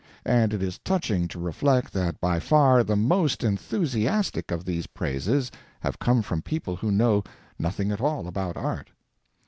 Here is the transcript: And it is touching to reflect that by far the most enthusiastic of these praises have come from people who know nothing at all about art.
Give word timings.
And 0.25 0.51
it 0.51 0.63
is 0.63 0.79
touching 0.79 1.27
to 1.27 1.37
reflect 1.39 1.93
that 1.93 2.19
by 2.19 2.39
far 2.39 2.83
the 2.83 2.95
most 2.95 3.43
enthusiastic 3.43 4.49
of 4.49 4.65
these 4.65 4.87
praises 4.87 5.51
have 5.81 5.99
come 5.99 6.23
from 6.23 6.41
people 6.41 6.75
who 6.77 6.91
know 6.91 7.23
nothing 7.59 7.91
at 7.91 8.01
all 8.01 8.25
about 8.27 8.57
art. 8.57 8.89